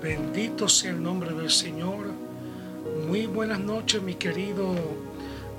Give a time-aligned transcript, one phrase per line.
[0.00, 2.06] Bendito sea el nombre del Señor.
[3.06, 4.74] Muy buenas noches, mi querido,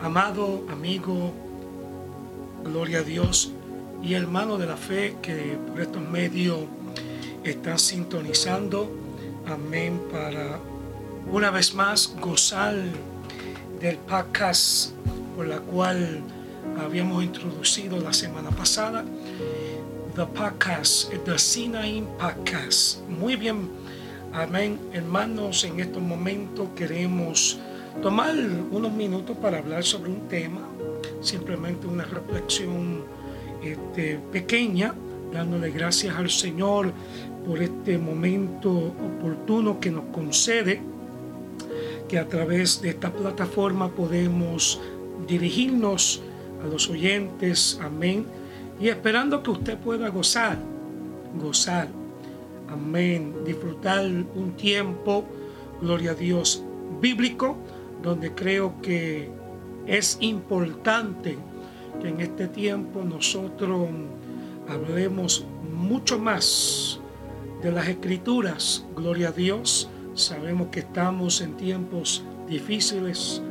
[0.02, 1.32] amado amigo.
[2.63, 3.52] Gloria a Dios
[4.02, 6.62] y hermano de la fe que por estos medios
[7.44, 8.90] están sintonizando.
[9.46, 10.02] Amén.
[10.12, 10.58] Para
[11.32, 12.73] una vez más gozar
[13.80, 14.91] del podcast
[15.35, 16.23] por la cual
[16.84, 19.05] habíamos introducido la semana pasada.
[20.15, 23.02] The podcast, the Sinai Podcast.
[23.08, 23.80] Muy bien
[24.34, 24.79] Amén.
[24.93, 27.60] Hermanos, en estos momentos queremos
[28.01, 28.34] tomar
[28.71, 30.62] unos minutos para hablar sobre un tema,
[31.20, 33.04] simplemente una reflexión
[33.62, 34.96] este, pequeña,
[35.34, 36.93] dándole gracias al Señor
[37.46, 40.82] por este momento oportuno que nos concede,
[42.07, 44.79] que a través de esta plataforma podemos
[45.27, 46.21] dirigirnos
[46.63, 48.26] a los oyentes, amén,
[48.79, 50.57] y esperando que usted pueda gozar,
[51.37, 52.01] gozar
[52.72, 53.44] Amén.
[53.46, 55.26] Disfrutar un tiempo,
[55.82, 56.64] gloria a Dios,
[57.02, 57.58] bíblico,
[58.02, 59.30] donde creo que
[59.86, 61.38] es importante
[62.02, 63.90] que en este tiempo nosotros
[64.69, 67.00] hablemos mucho más
[67.62, 68.86] de las escrituras.
[68.96, 69.90] Gloria a Dios.
[70.14, 73.42] Sabemos que estamos en tiempos difíciles,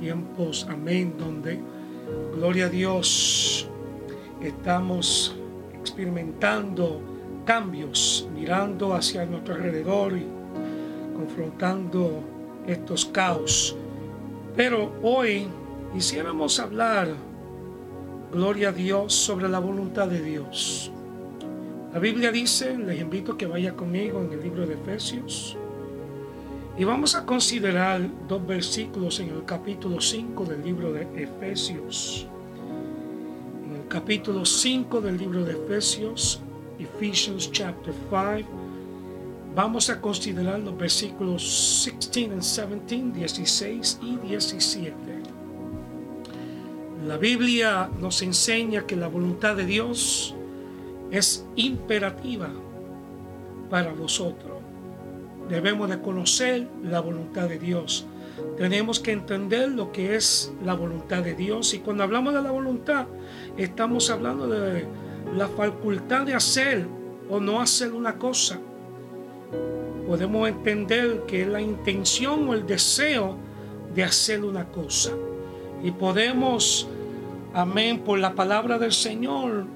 [0.00, 1.60] tiempos, amén, donde,
[2.34, 3.68] gloria a Dios,
[4.40, 5.36] estamos
[5.80, 7.09] experimentando
[7.44, 10.26] cambios, mirando hacia nuestro alrededor y
[11.14, 12.22] confrontando
[12.66, 13.76] estos caos.
[14.56, 15.46] Pero hoy
[15.92, 17.08] quisiéramos hablar,
[18.32, 20.90] gloria a Dios, sobre la voluntad de Dios.
[21.92, 25.56] La Biblia dice, les invito a que vaya conmigo en el libro de Efesios.
[26.78, 32.26] Y vamos a considerar dos versículos en el capítulo 5 del libro de Efesios.
[33.66, 36.40] En el capítulo 5 del libro de Efesios,
[36.80, 38.48] Ephesians chapter 5.
[39.54, 41.42] Vamos a considerar los versículos
[41.84, 44.94] 16 y 17, 16 y 17.
[47.06, 50.34] La Biblia nos enseña que la voluntad de Dios
[51.10, 52.50] es imperativa
[53.68, 54.58] para nosotros.
[55.48, 58.06] Debemos de conocer la voluntad de Dios.
[58.56, 61.74] Tenemos que entender lo que es la voluntad de Dios.
[61.74, 63.06] Y cuando hablamos de la voluntad,
[63.56, 64.86] estamos hablando de
[65.36, 66.86] la facultad de hacer
[67.28, 68.58] o no hacer una cosa.
[70.06, 73.36] Podemos entender que es la intención o el deseo
[73.94, 75.12] de hacer una cosa.
[75.82, 76.88] Y podemos,
[77.54, 79.66] amén, por la palabra del Señor,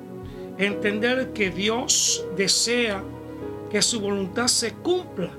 [0.59, 3.03] entender que Dios desea
[3.71, 5.31] que su voluntad se cumpla.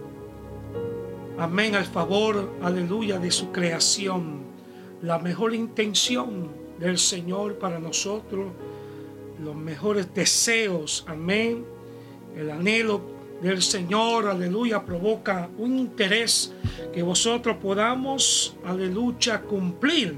[1.37, 4.45] Amén, al favor, aleluya, de su creación.
[5.01, 6.49] La mejor intención
[6.79, 8.47] del Señor para nosotros
[9.39, 11.65] los mejores deseos, amén.
[12.35, 13.01] El anhelo
[13.41, 16.53] del Señor, aleluya, provoca un interés
[16.93, 20.17] que vosotros podamos, aleluya, cumplir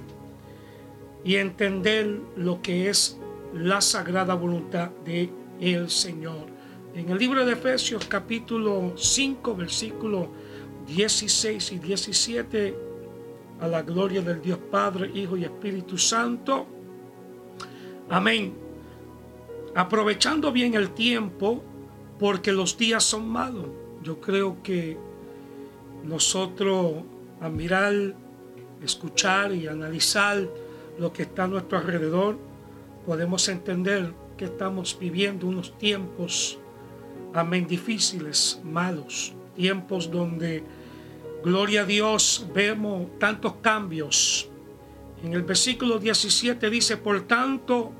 [1.23, 3.17] y entender lo que es
[3.53, 5.29] la sagrada voluntad de
[5.59, 6.47] el Señor.
[6.93, 10.29] En el libro de Efesios capítulo 5, versículo
[10.87, 12.77] 16 y 17,
[13.59, 16.65] a la gloria del Dios Padre, Hijo y Espíritu Santo.
[18.09, 18.66] Amén
[19.77, 21.63] aprovechando bien el tiempo
[22.17, 23.67] porque los días son malos.
[24.01, 24.97] Yo creo que
[26.03, 27.03] nosotros
[27.39, 27.93] a mirar,
[28.81, 30.49] escuchar y analizar
[30.97, 32.39] lo que está a nuestro alrededor,
[33.05, 36.57] podemos entender que estamos viviendo unos tiempos,
[37.35, 40.63] amén, difíciles, malos, tiempos donde,
[41.43, 44.49] gloria a Dios, vemos tantos cambios.
[45.23, 47.91] En el versículo 17 dice, por tanto,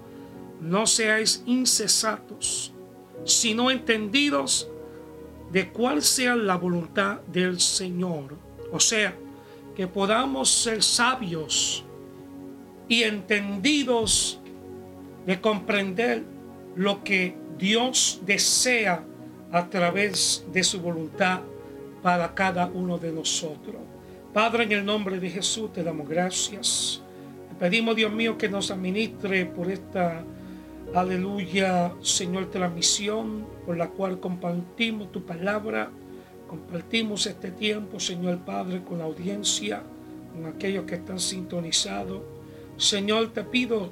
[0.61, 2.73] no seáis incesatos,
[3.23, 4.69] sino entendidos
[5.51, 8.35] de cuál sea la voluntad del Señor.
[8.71, 9.15] O sea,
[9.75, 11.85] que podamos ser sabios
[12.87, 14.39] y entendidos
[15.25, 16.23] de comprender
[16.75, 19.03] lo que Dios desea
[19.51, 21.41] a través de su voluntad
[22.01, 23.75] para cada uno de nosotros.
[24.33, 27.01] Padre, en el nombre de Jesús te damos gracias.
[27.59, 30.23] Pedimos, Dios mío, que nos administre por esta
[30.93, 35.91] Aleluya, Señor, de la misión por la cual compartimos tu palabra,
[36.47, 39.83] compartimos este tiempo, Señor Padre, con la audiencia,
[40.33, 42.21] con aquellos que están sintonizados.
[42.77, 43.89] Señor, te pido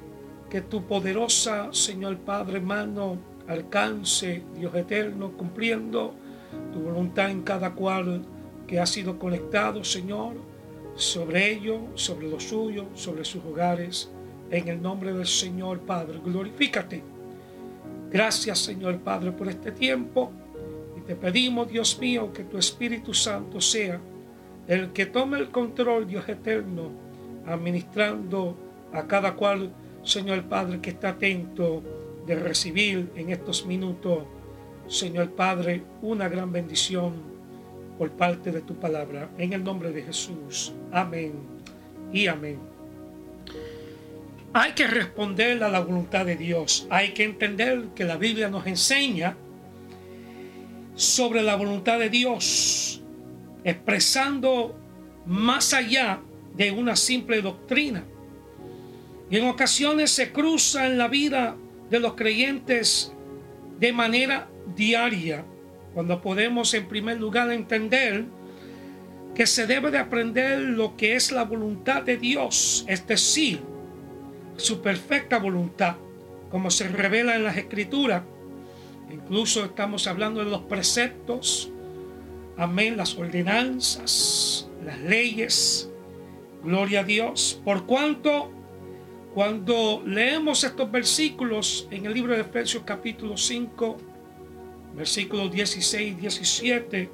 [0.49, 6.15] que tu poderosa, Señor Padre, mano alcance, Dios eterno, cumpliendo
[6.71, 8.25] tu voluntad en cada cual
[8.67, 10.35] que ha sido conectado, Señor,
[10.95, 14.09] sobre ellos, sobre los suyos, sobre sus hogares.
[14.49, 17.03] En el nombre del Señor Padre, glorifícate.
[18.11, 20.31] Gracias Señor Padre por este tiempo
[20.97, 23.99] y Te pedimos, Dios mío, que tu Espíritu Santo sea
[24.67, 26.89] el que tome el control, Dios eterno,
[27.45, 28.57] administrando
[28.93, 29.71] a cada cual,
[30.03, 31.83] Señor Padre, que está atento
[32.25, 34.23] de recibir en estos minutos,
[34.87, 37.13] Señor Padre, una gran bendición
[37.97, 39.29] por parte de tu palabra.
[39.37, 40.73] En el nombre de Jesús.
[40.91, 41.33] Amén
[42.11, 42.74] y amén.
[44.57, 46.87] Hay que responder a la voluntad de Dios.
[46.89, 49.35] Hay que entender que la Biblia nos enseña
[50.95, 53.03] sobre la voluntad de Dios,
[53.65, 54.73] expresando
[55.25, 56.21] más allá
[56.55, 58.05] de una simple doctrina.
[59.29, 61.57] Y en ocasiones se cruza en la vida
[61.89, 63.11] de los creyentes
[63.77, 65.43] de manera diaria,
[65.93, 68.23] cuando podemos en primer lugar entender
[69.35, 73.74] que se debe de aprender lo que es la voluntad de Dios, es decir,
[74.57, 75.95] su perfecta voluntad,
[76.49, 78.23] como se revela en las escrituras.
[79.11, 81.71] Incluso estamos hablando de los preceptos,
[82.57, 85.89] amén, las ordenanzas, las leyes.
[86.63, 87.61] Gloria a Dios.
[87.63, 88.51] Por cuanto
[89.35, 93.97] cuando leemos estos versículos en el libro de Efesios capítulo 5,
[94.95, 97.09] versículos 16 y 17,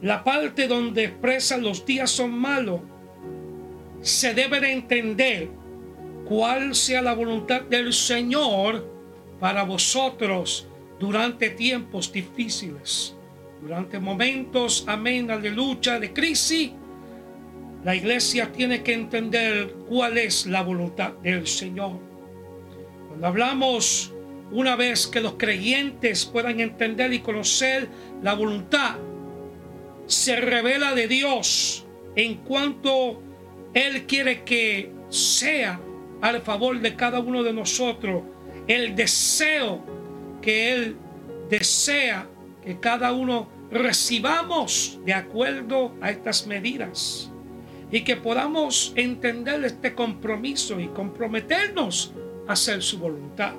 [0.00, 2.80] la parte donde expresa los días son malos,
[4.00, 5.61] se debe de entender
[6.32, 8.88] cuál sea la voluntad del Señor
[9.38, 10.66] para vosotros
[10.98, 13.14] durante tiempos difíciles,
[13.60, 16.70] durante momentos, amén, de lucha, de crisis
[17.84, 21.98] la iglesia tiene que entender cuál es la voluntad del Señor.
[23.08, 24.14] Cuando hablamos
[24.52, 27.88] una vez que los creyentes puedan entender y conocer
[28.22, 28.96] la voluntad,
[30.06, 31.84] se revela de Dios
[32.16, 33.20] en cuanto
[33.74, 35.78] Él quiere que sea
[36.22, 38.22] al favor de cada uno de nosotros
[38.66, 39.84] el deseo
[40.40, 40.96] que Él
[41.50, 42.26] desea
[42.64, 47.30] que cada uno recibamos de acuerdo a estas medidas
[47.90, 52.14] y que podamos entender este compromiso y comprometernos
[52.46, 53.54] a hacer su voluntad.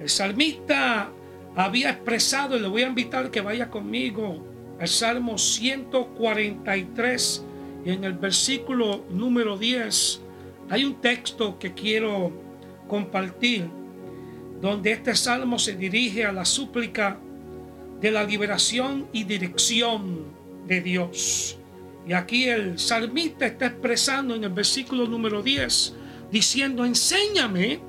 [0.00, 1.10] El salmista
[1.56, 4.44] había expresado, y le voy a invitar que vaya conmigo
[4.78, 7.44] al Salmo 143
[7.84, 10.27] y en el versículo número 10
[10.70, 12.32] hay un texto que quiero
[12.86, 13.68] compartir
[14.60, 17.18] donde este salmo se dirige a la súplica
[18.00, 20.24] de la liberación y dirección
[20.66, 21.58] de Dios.
[22.06, 25.94] Y aquí el salmista está expresando en el versículo número 10,
[26.30, 27.80] diciendo, enséñame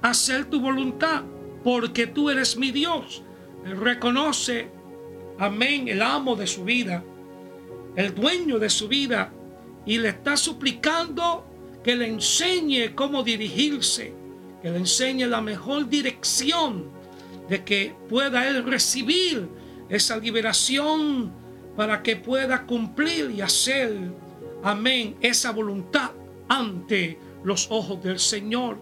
[0.00, 1.22] a hacer tu voluntad,
[1.62, 3.22] porque tú eres mi Dios.
[3.64, 4.68] Reconoce,
[5.38, 7.04] amén, el amo de su vida,
[7.96, 9.32] el dueño de su vida,
[9.86, 11.51] y le está suplicando
[11.82, 14.12] que le enseñe cómo dirigirse,
[14.62, 16.90] que le enseñe la mejor dirección
[17.48, 19.48] de que pueda él recibir
[19.88, 21.32] esa liberación
[21.76, 23.92] para que pueda cumplir y hacer,
[24.62, 26.10] amén, esa voluntad
[26.48, 28.78] ante los ojos del Señor.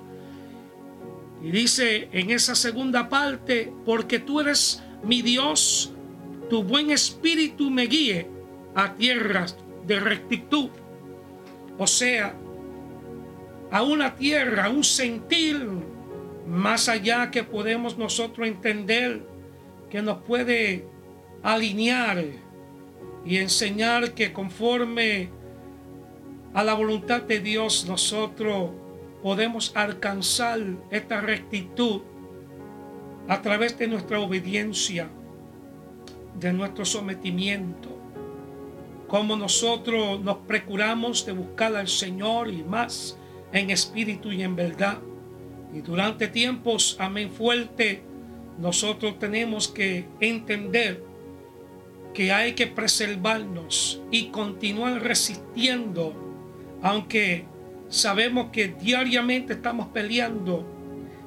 [1.42, 5.92] Y dice en esa segunda parte, porque tú eres mi Dios,
[6.50, 8.28] tu buen espíritu me guíe
[8.74, 10.68] a tierras de rectitud.
[11.78, 12.36] O sea,
[13.70, 15.64] a una tierra, un sentir
[16.46, 19.22] más allá que podemos nosotros entender,
[19.88, 20.86] que nos puede
[21.42, 22.24] alinear
[23.24, 25.28] y enseñar que conforme
[26.52, 28.70] a la voluntad de Dios nosotros
[29.22, 30.60] podemos alcanzar
[30.90, 32.02] esta rectitud
[33.28, 35.08] a través de nuestra obediencia,
[36.38, 37.88] de nuestro sometimiento,
[39.06, 43.16] como nosotros nos procuramos de buscar al Señor y más
[43.52, 44.98] en espíritu y en verdad.
[45.74, 48.02] Y durante tiempos, amén fuerte,
[48.58, 51.02] nosotros tenemos que entender
[52.12, 56.14] que hay que preservarnos y continuar resistiendo,
[56.82, 57.44] aunque
[57.88, 60.66] sabemos que diariamente estamos peleando,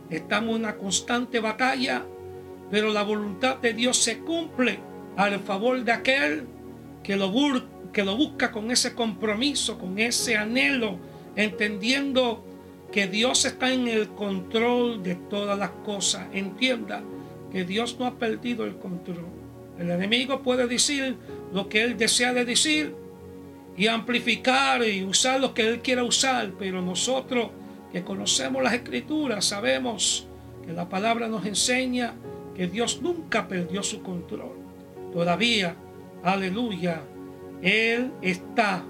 [0.09, 2.05] estamos en una constante batalla,
[2.69, 4.79] pero la voluntad de Dios se cumple
[5.15, 6.45] al favor de aquel
[7.03, 7.31] que lo,
[7.91, 10.97] que lo busca con ese compromiso, con ese anhelo,
[11.35, 12.43] entendiendo
[12.91, 16.27] que Dios está en el control de todas las cosas.
[16.31, 17.01] Entienda
[17.51, 19.25] que Dios no ha perdido el control.
[19.79, 21.17] El enemigo puede decir
[21.51, 22.95] lo que él desea de decir
[23.75, 27.49] y amplificar y usar lo que él quiera usar, pero nosotros
[27.91, 30.27] que conocemos las escrituras sabemos
[30.65, 32.13] que la palabra nos enseña
[32.55, 34.53] que Dios nunca perdió su control.
[35.11, 35.75] Todavía,
[36.23, 37.01] aleluya,
[37.61, 38.83] Él está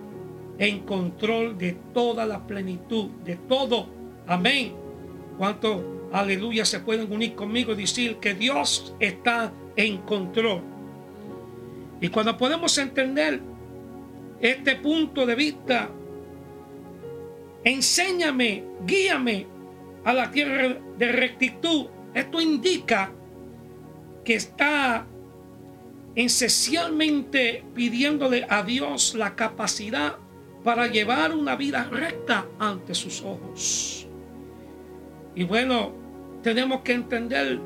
[0.58, 3.88] en control de toda la plenitud, de todo.
[4.28, 4.74] Amén.
[5.38, 10.62] ¿Cuánto, aleluya, se pueden unir conmigo y decir que Dios está encontró.
[12.02, 13.42] Y cuando podemos entender
[14.40, 15.90] este punto de vista,
[17.64, 19.48] enséñame, guíame
[20.04, 21.88] a la tierra de rectitud.
[22.14, 23.12] Esto indica
[24.26, 25.08] que está
[26.16, 30.18] esencialmente pidiéndole a Dios la capacidad
[30.64, 34.08] para llevar una vida recta ante sus ojos.
[35.36, 35.92] Y bueno,
[36.42, 37.60] tenemos que entender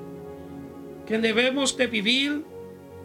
[1.06, 2.44] que debemos de vivir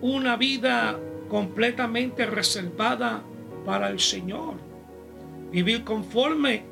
[0.00, 3.22] una vida completamente reservada
[3.64, 4.54] para el Señor.
[5.50, 6.64] Vivir conforme,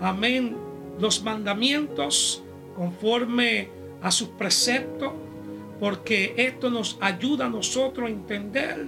[0.00, 0.56] amén,
[0.98, 2.42] los mandamientos,
[2.76, 3.68] conforme
[4.02, 5.12] a sus preceptos,
[5.80, 8.86] porque esto nos ayuda a nosotros a entender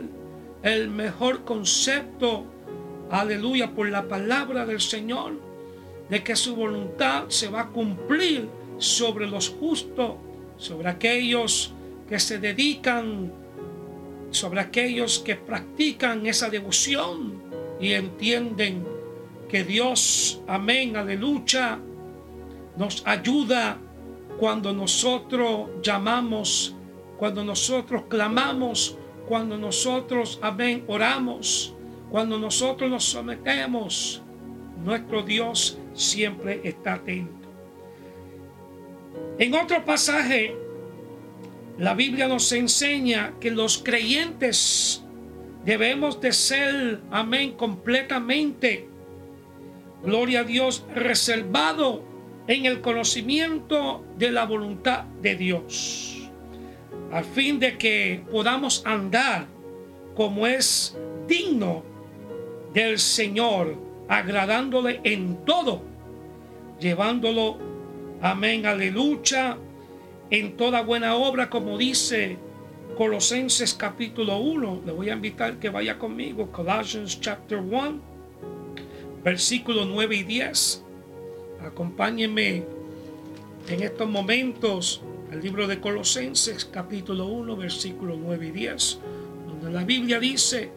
[0.63, 2.45] el mejor concepto,
[3.11, 5.41] aleluya, por la palabra del Señor,
[6.09, 8.49] de que su voluntad se va a cumplir
[8.79, 10.13] sobre los justos,
[10.57, 11.75] sobre aquellos
[12.09, 13.33] que se dedican,
[14.31, 17.43] sobre aquellos que practican esa devoción
[17.81, 18.87] y entienden
[19.49, 21.79] que Dios, amén, aleluya,
[22.77, 23.79] nos ayuda
[24.39, 26.75] cuando nosotros llamamos,
[27.19, 28.97] cuando nosotros clamamos,
[29.27, 31.75] cuando nosotros, amén, oramos,
[32.11, 34.23] cuando nosotros nos sometemos,
[34.85, 37.49] nuestro Dios siempre está atento.
[39.39, 40.57] En otro pasaje,
[41.79, 45.05] la Biblia nos enseña que los creyentes
[45.65, 48.89] debemos de ser, amén, completamente,
[50.03, 52.03] gloria a Dios, reservado
[52.47, 56.31] en el conocimiento de la voluntad de Dios,
[57.13, 59.47] a fin de que podamos andar
[60.17, 60.97] como es
[61.29, 61.85] digno
[62.73, 63.77] del Señor,
[64.09, 65.83] agradándole en todo,
[66.81, 67.59] llevándolo,
[68.21, 69.59] amén, aleluya,
[70.31, 72.37] en toda buena obra, como dice
[72.97, 74.83] Colosenses capítulo 1.
[74.85, 78.01] Le voy a invitar que vaya conmigo, Colossians chapter 1,
[79.25, 80.85] versículos 9 y 10.
[81.65, 82.65] Acompáñenme
[83.69, 88.99] en estos momentos al libro de Colosenses capítulo 1 versículo 9 y 10,
[89.47, 90.71] donde la Biblia dice,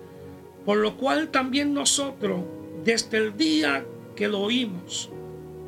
[0.65, 2.41] por lo cual también nosotros,
[2.83, 5.09] desde el día que lo oímos,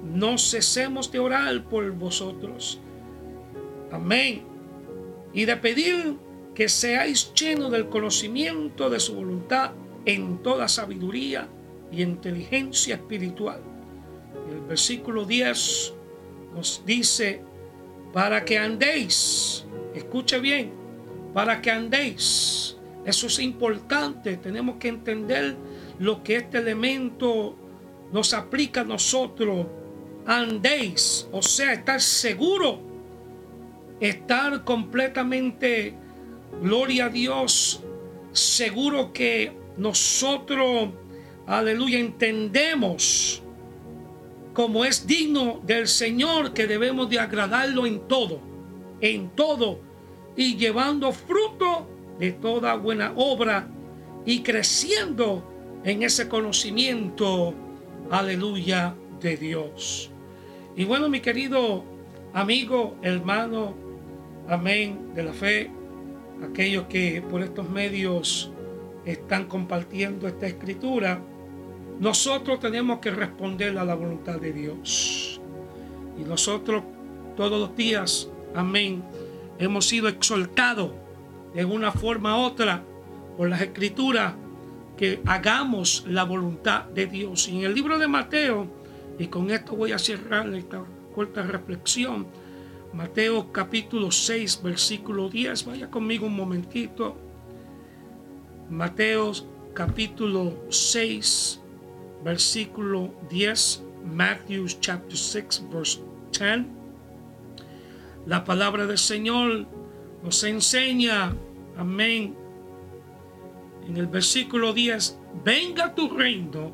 [0.04, 2.80] no cesemos de orar por vosotros.
[3.92, 4.44] Amén.
[5.34, 6.18] Y de pedir
[6.54, 9.72] que seáis llenos del conocimiento de su voluntad
[10.06, 11.48] en toda sabiduría
[11.92, 13.62] y inteligencia espiritual
[14.52, 15.94] el versículo 10
[16.56, 17.42] nos dice,
[18.12, 20.72] para que andéis, escuche bien,
[21.34, 22.73] para que andéis.
[23.06, 25.58] Eso es importante, tenemos que entender
[26.00, 27.56] lo que este elemento
[28.12, 29.68] nos aplica a nosotros.
[30.26, 32.80] Andéis, o sea, estar seguro,
[34.00, 35.94] estar completamente,
[36.62, 37.84] gloria a Dios,
[38.32, 40.90] seguro que nosotros,
[41.46, 43.44] aleluya, entendemos
[44.54, 48.40] como es digno del Señor que debemos de agradarlo en todo,
[49.02, 49.80] en todo,
[50.38, 51.88] y llevando fruto
[52.20, 53.68] de toda buena obra
[54.26, 55.44] y creciendo
[55.84, 57.54] en ese conocimiento,
[58.10, 60.12] aleluya, de Dios.
[60.76, 61.84] Y bueno, mi querido
[62.34, 63.76] amigo, hermano,
[64.48, 65.72] amén, de la fe,
[66.44, 68.52] aquellos que por estos medios
[69.06, 71.22] están compartiendo esta escritura,
[72.00, 75.40] nosotros tenemos que responder a la voluntad de Dios.
[76.18, 76.84] Y nosotros
[77.36, 79.04] todos los días, amén,
[79.60, 80.92] hemos sido exaltados
[81.54, 82.84] de una forma u otra
[83.38, 84.34] por las escrituras
[84.98, 87.48] que hagamos la voluntad de Dios.
[87.48, 88.68] Y en el libro de Mateo,
[89.18, 90.84] y con esto voy a cerrar esta
[91.14, 92.28] corta reflexión,
[92.94, 97.18] Mateo capítulo 6, versículo 10, vaya conmigo un momentito.
[98.70, 99.32] Mateo
[99.74, 101.60] capítulo 6,
[102.24, 106.02] versículo 10, Matthew chapter 6, verse
[106.40, 106.66] 10.
[108.28, 109.66] La palabra del Señor
[110.24, 111.36] nos enseña,
[111.78, 112.36] amén,
[113.88, 116.72] en el versículo 10, venga tu reino,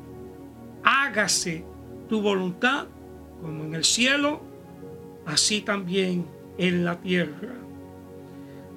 [0.84, 1.64] hágase
[2.08, 2.86] tu voluntad,
[3.42, 4.40] como en el cielo,
[5.26, 6.26] así también
[6.58, 7.54] en la tierra.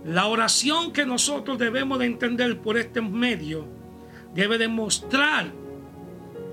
[0.05, 3.65] La oración que nosotros debemos de entender por este medio
[4.33, 5.51] debe demostrar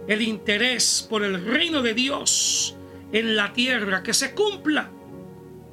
[0.07, 2.77] el interés por el reino de Dios
[3.13, 4.91] en la tierra, que se cumpla.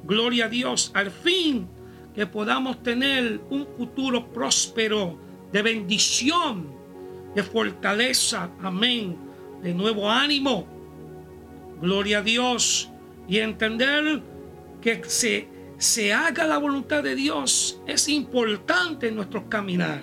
[0.04, 1.68] Gloria a Dios, al fin
[2.18, 5.16] que podamos tener un futuro próspero,
[5.52, 6.66] de bendición,
[7.32, 9.16] de fortaleza, amén,
[9.62, 10.66] de nuevo ánimo.
[11.80, 12.90] Gloria a Dios
[13.28, 14.20] y entender
[14.80, 15.46] que se
[15.78, 20.02] se haga la voluntad de Dios es importante en nuestro caminar.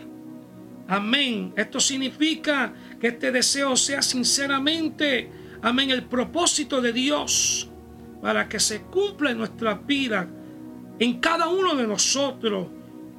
[0.87, 1.51] Amén.
[1.57, 5.29] Esto significa que este deseo sea sinceramente,
[5.61, 7.69] amén, el propósito de Dios
[8.21, 10.29] para que se cumpla en nuestra vida,
[10.99, 12.67] en cada uno de nosotros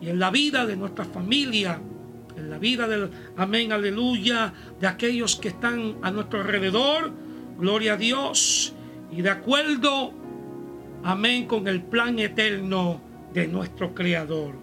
[0.00, 1.80] y en la vida de nuestra familia,
[2.36, 7.12] en la vida del, amén, aleluya, de aquellos que están a nuestro alrededor.
[7.58, 8.74] Gloria a Dios.
[9.10, 10.12] Y de acuerdo
[11.06, 13.00] Amén con el plan eterno
[13.32, 14.56] de nuestro Creador.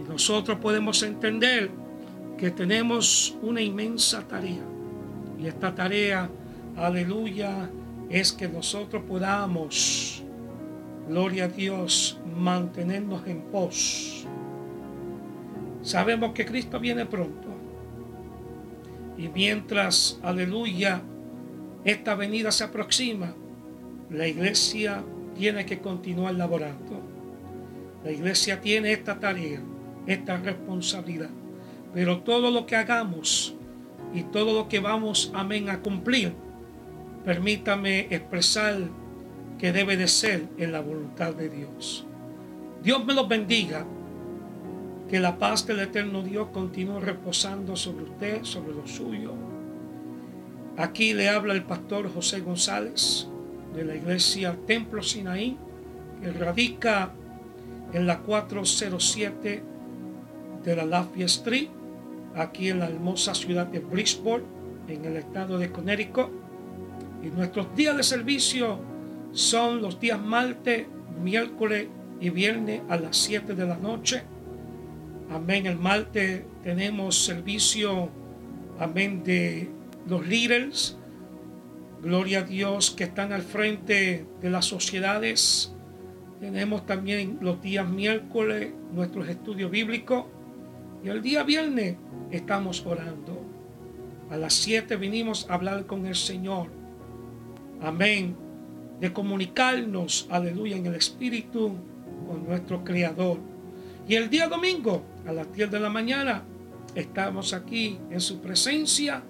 [0.00, 1.70] Y nosotros podemos entender
[2.38, 4.64] que tenemos una inmensa tarea.
[5.38, 6.30] Y esta tarea,
[6.78, 7.68] aleluya,
[8.08, 10.23] es que nosotros podamos,
[11.08, 14.26] gloria a Dios, mantenernos en pos.
[15.82, 17.48] Sabemos que Cristo viene pronto.
[19.16, 21.02] Y mientras, aleluya,
[21.84, 23.34] esta venida se aproxima,
[24.10, 27.00] la iglesia tiene que continuar laborando.
[28.02, 29.60] La iglesia tiene esta tarea,
[30.06, 31.30] esta responsabilidad.
[31.92, 33.54] Pero todo lo que hagamos
[34.12, 36.34] y todo lo que vamos, amén, a cumplir,
[37.24, 38.78] permítame expresar
[39.58, 42.06] que debe de ser en la voluntad de Dios.
[42.82, 43.86] Dios me los bendiga.
[45.08, 49.34] Que la paz del eterno Dios continúe reposando sobre usted, sobre lo suyo.
[50.76, 53.28] Aquí le habla el pastor José González
[53.74, 55.56] de la iglesia Templo Sinaí,
[56.20, 57.12] que radica
[57.92, 59.62] en la 407
[60.64, 61.68] de la Lafayette Street,
[62.34, 64.44] aquí en la hermosa ciudad de Bridgeport,
[64.88, 66.30] en el estado de Connecticut.
[67.22, 68.78] Y nuestros días de servicio
[69.34, 70.86] son los días martes,
[71.22, 71.88] miércoles
[72.20, 74.22] y viernes a las 7 de la noche.
[75.30, 75.66] Amén.
[75.66, 78.08] El martes tenemos servicio,
[78.78, 79.68] amén, de
[80.06, 80.96] los líderes
[82.04, 85.74] Gloria a Dios que están al frente de las sociedades.
[86.38, 90.26] Tenemos también los días miércoles nuestros estudios bíblicos.
[91.02, 91.96] Y el día viernes
[92.30, 93.42] estamos orando.
[94.30, 96.68] A las 7 vinimos a hablar con el Señor.
[97.80, 98.36] Amén.
[99.00, 101.74] De comunicarnos, aleluya, en el Espíritu
[102.28, 103.38] con nuestro Creador.
[104.08, 106.42] Y el día domingo, a las 10 de la mañana,
[106.94, 109.22] estamos aquí en su presencia,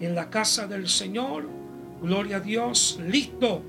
[0.00, 1.48] en la casa del Señor
[2.02, 3.62] gloria a Dios, listo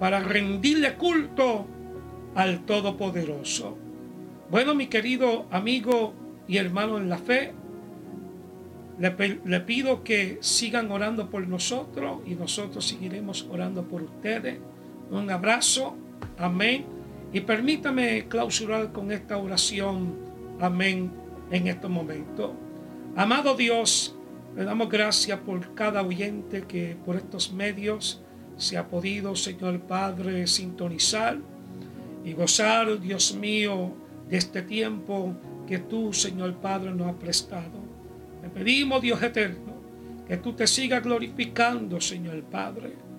[0.00, 1.66] para rendirle culto
[2.34, 3.78] al Todopoderoso.
[4.50, 6.12] Bueno, mi querido amigo
[6.48, 7.54] y hermano en la fe,
[8.98, 14.58] le, pido que sigan orando por nosotros y nosotros seguiremos orando por ustedes.
[15.10, 15.96] Un abrazo,
[16.38, 16.86] amén.
[17.32, 20.16] Y permítame clausurar con esta oración,
[20.60, 21.10] amén,
[21.50, 22.54] en este momento.
[23.16, 24.16] Amado Dios,
[24.56, 28.22] le damos gracias por cada oyente que por estos medios
[28.56, 31.38] se ha podido, Señor Padre, sintonizar
[32.24, 33.92] y gozar, Dios mío,
[34.28, 35.34] de este tiempo
[35.66, 37.80] que tú, Señor Padre, nos has prestado.
[38.42, 39.74] Le pedimos, Dios eterno,
[40.26, 43.09] que tú te sigas glorificando, Señor Padre.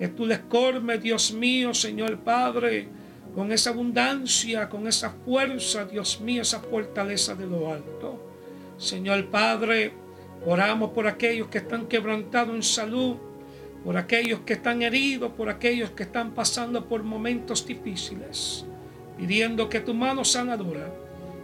[0.00, 2.88] Que tú les cormes, Dios mío, Señor Padre,
[3.36, 8.26] con esa abundancia, con esa fuerza, Dios mío, esa fortaleza de lo alto.
[8.76, 9.92] Señor Padre,
[10.46, 13.16] Oramos por aquellos que están quebrantados en salud,
[13.84, 18.64] por aquellos que están heridos, por aquellos que están pasando por momentos difíciles,
[19.18, 20.90] pidiendo que tu mano sanadora,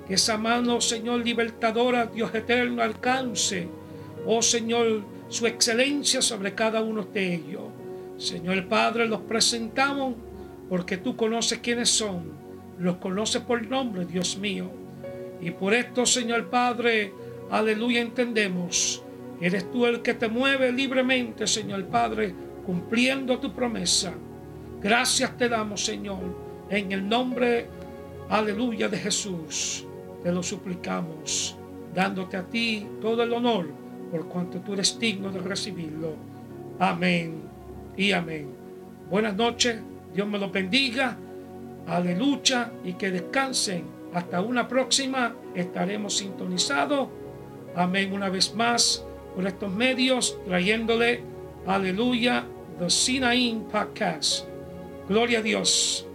[0.08, 3.68] que esa mano, Señor libertadora, Dios eterno, alcance,
[4.24, 7.64] oh Señor, su excelencia sobre cada uno de ellos.
[8.18, 10.14] Señor Padre, los presentamos
[10.68, 12.32] porque tú conoces quiénes son,
[12.78, 14.70] los conoces por nombre, Dios mío.
[15.40, 17.12] Y por esto, Señor Padre,
[17.50, 19.02] Aleluya, entendemos.
[19.40, 24.14] Eres tú el que te mueve libremente, Señor Padre, cumpliendo tu promesa.
[24.82, 26.24] Gracias te damos, Señor,
[26.70, 27.68] en el nombre,
[28.28, 29.86] aleluya, de Jesús.
[30.24, 31.56] Te lo suplicamos,
[31.94, 33.68] dándote a ti todo el honor,
[34.10, 36.14] por cuanto tú eres digno de recibirlo.
[36.80, 37.55] Amén
[37.96, 38.54] y amén.
[39.10, 39.80] Buenas noches,
[40.14, 41.16] Dios me lo bendiga.
[41.86, 43.84] Aleluya y que descansen.
[44.12, 47.08] Hasta una próxima estaremos sintonizados
[47.76, 49.04] Amén una vez más
[49.34, 51.20] por estos medios, trayéndole,
[51.66, 52.46] aleluya,
[52.78, 54.46] The Sinaín Podcast.
[55.06, 56.08] Gloria a Dios.